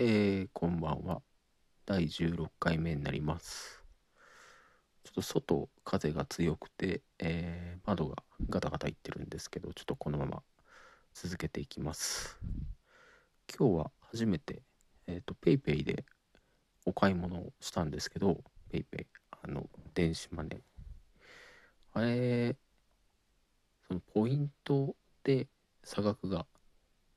[0.00, 1.22] えー、こんばんは。
[1.84, 3.82] 第16回目になります。
[5.02, 10.42] ちょっと外、風が強くて、えー窓がガタガタいってるんですけど、ちょっとこのまま
[11.14, 12.38] 続けていきます。
[13.58, 14.62] 今日は初めて、
[15.08, 16.04] えっ、と、PayPay で
[16.86, 19.04] お買い物をしたんですけど、PayPay、
[19.42, 20.60] あの、電子マネー。
[21.94, 22.56] あれ、
[23.88, 24.94] そのポイント
[25.24, 25.48] で
[25.82, 26.46] 差額が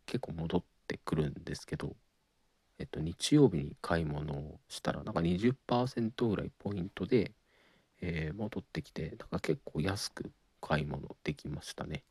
[0.07, 1.95] 結構戻ってくるんですけど、
[2.81, 7.33] えっと、日曜日に買い物をしたら、なんか20%ぐらいポイントで、
[8.01, 12.03] えー戻ってきて、なんか結構安く買い物できましたね。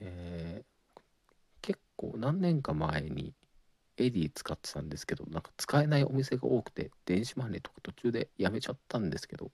[0.00, 0.66] えー
[1.62, 3.34] 結構何年か前に
[3.98, 9.52] エディ使ってたんですけど、なんか使えないお店が多くて、電子マネーとか途中でやめちゃったんですけど、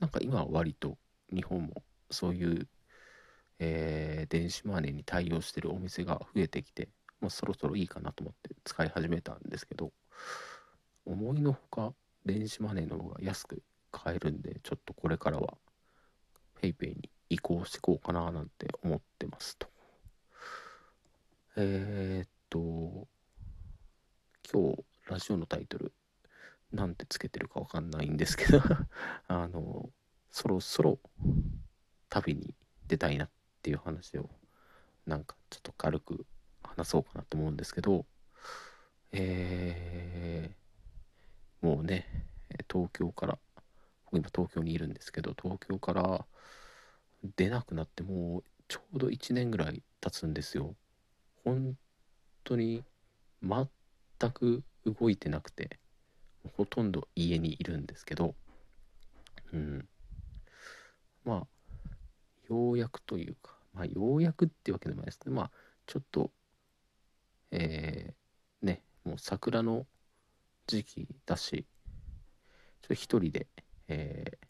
[0.00, 0.98] なんか今は割と
[1.32, 2.68] 日本もそういう、
[3.60, 6.88] えー電子マネーに対応してるお店が増えてきて、
[7.20, 9.92] もうそろそろいいかなと思って使い始めたんですけど、
[11.06, 15.54] 思いのほか電子マネーの方が安く買えるんで、ちょっとこれからは
[16.62, 19.68] PayPay に移行していこうかななんて思ってますと。
[21.56, 23.08] えー、っと、
[24.52, 25.92] 今日ラジオのタイトル
[26.72, 28.60] なんてつけてるかわかんないんですけど
[29.28, 29.90] あの、
[30.30, 31.00] そろそろ
[32.08, 32.54] 旅に
[32.86, 33.30] 出たいなっ
[33.62, 34.30] ていう話を
[35.06, 36.26] なんかちょっと軽く
[36.62, 38.06] 話そうかなと思うんですけど、
[39.12, 40.60] えー
[41.60, 42.06] もうね、
[42.72, 43.38] 東京から、
[44.06, 46.24] 僕今東京にいるんですけど、東京から
[47.36, 50.74] 出なくなってもうちょうど1年ぐらい経つんですよ。
[51.44, 51.76] 本
[52.44, 52.82] 当に
[53.42, 55.78] 全く動いてなくて、
[56.56, 58.34] ほとんど家にいるんですけど、
[59.52, 59.88] うん。
[61.26, 61.46] まあ、
[62.48, 65.50] ようやくというか、まあ、ようやくってわけでもないですけど、まあ、
[65.86, 66.30] ちょっと、
[67.50, 68.19] えー、
[69.04, 69.86] もう桜の
[70.66, 71.66] 時期だし、
[72.82, 73.46] ちょっと一人で、
[73.88, 74.46] えー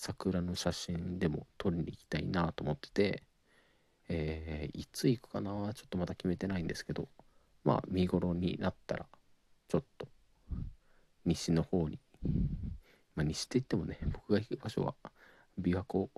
[0.00, 3.22] 桜の写真でも撮りに行きたいなと思ってて、
[4.08, 7.08] えーいつ行くかなちょっとまだ決めてないんですけど、
[7.64, 9.06] まあ、見頃になったら、
[9.68, 10.08] ちょっと、
[11.24, 11.98] 西の方に、
[13.14, 14.94] まあ、西って言ってもね、僕が行く場所は、
[15.60, 16.10] 琵琶湖、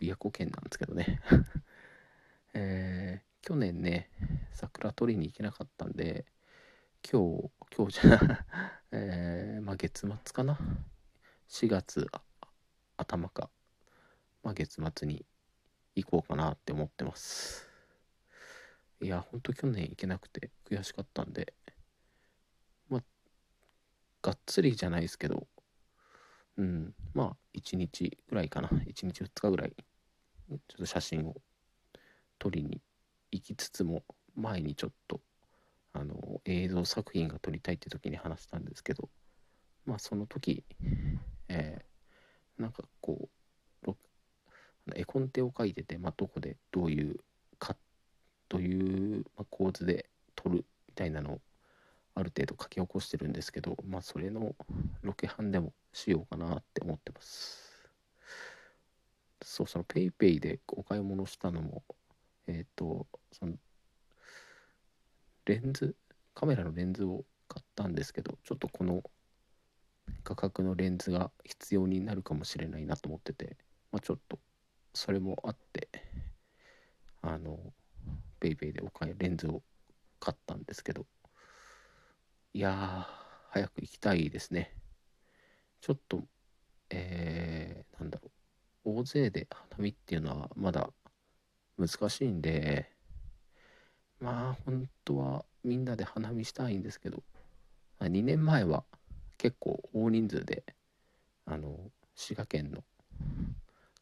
[0.00, 1.20] 琵琶湖県なんですけどね。
[2.54, 4.08] えー去年ね、
[4.52, 6.26] 桜取りに行けなかったんで、
[7.10, 8.46] 今日、今日じゃ、
[8.92, 10.56] えーまあ月末かな。
[11.48, 12.06] 4月
[12.96, 13.50] 頭か、
[14.42, 15.26] まあ月末に
[15.96, 17.68] 行こうかなって思ってます。
[19.00, 21.52] いや、ほんと去年行けなくて悔しかったんで、
[22.88, 23.02] まあ、
[24.22, 25.48] がっつりじゃないですけど、
[26.56, 28.68] うん、まあ1日ぐらいかな。
[28.68, 31.34] 1日2日ぐらい、ちょっと写真を
[32.38, 32.80] 撮りに
[33.32, 34.04] 行きつつも、
[34.36, 35.20] 前にちょっと、
[35.92, 39.08] あの、映像作品が撮りたいって時に話したんですけど、
[39.84, 40.64] まあその時、
[41.48, 41.92] えー
[42.58, 43.32] なんかこう、
[44.94, 47.16] 絵コンテを書いてて、まあどこでどういう
[47.58, 47.76] か、
[48.48, 51.40] どういう、構図で撮るみたいなのを
[52.14, 54.54] ある程度書き起こしてるんですけど、まあそれの
[55.02, 57.88] ロケハンでもしようかなって思ってます。
[59.42, 61.82] そう、その PayPay でお買い物したのも、
[62.46, 63.54] えっ、と、その、
[65.44, 65.96] レンズ、
[66.34, 69.02] カメラのレンズを買ったんですけど、ちょっとこの
[70.24, 73.56] 価格のレンズが必要になるかもしれないなと思ってて、
[73.90, 74.38] まあ、ちょっと
[74.94, 75.88] それもあって、
[77.22, 77.58] あの、
[78.40, 79.62] PayPay でお買い、レンズを
[80.20, 81.06] 買ったんですけど、
[82.54, 83.04] いやー、
[83.50, 84.74] 早く行きたいですね。
[85.80, 86.22] ちょっと、
[86.90, 88.30] えー、なんだろ
[88.84, 90.90] う、大勢で花見っていうのはまだ
[91.78, 92.91] 難しいんで、
[94.22, 97.24] まあ本当はみんなで花見したいんですけど、
[98.00, 98.84] 2年前は
[99.36, 100.64] 結構大人数で、
[101.44, 102.84] あの、滋賀県の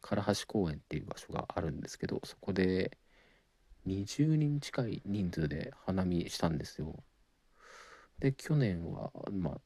[0.03, 2.99] 唐橋公園っていう場所があるんですけど、そこで
[3.87, 6.95] 20人近い人数で花見したんですよ。
[8.19, 9.61] で、去年は、まあ、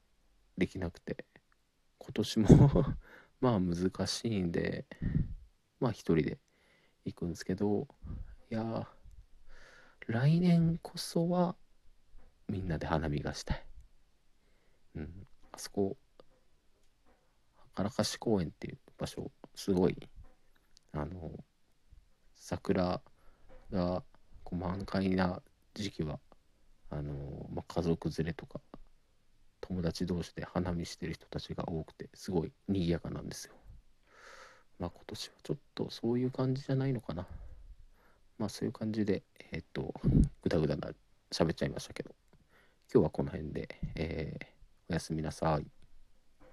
[0.57, 1.25] できなくて、
[1.97, 2.47] 今年も
[3.41, 4.85] まあ難しいんで、
[5.81, 6.39] まあ一人で
[7.03, 7.89] 行くんですけど、
[8.49, 8.87] いや、
[10.07, 11.55] 来年こそは
[12.47, 13.65] みんなで花見がしたい。
[14.95, 15.97] うん、あそこ、
[17.73, 19.97] 唐橋公園っていう場所、すごい、
[20.93, 21.31] あの、
[22.35, 23.01] 桜
[23.71, 24.03] が
[24.43, 25.41] こう満開な
[25.73, 26.19] 時期は、
[26.91, 28.61] あの、まあ、家族連れとか、
[29.59, 33.55] 友達同士で花見してる人たちが多くて、すごい賑やかなんですよ。
[34.77, 37.25] まあ今年はちょっとそういう感じじゃないのかな。
[38.37, 39.93] まあそういう感じで、えっと、
[40.41, 40.91] ぐだぐだな、
[41.31, 42.11] 喋っちゃいましたけど、
[42.93, 44.55] 今日はこの辺で、えー
[44.87, 45.74] おやすみなさい。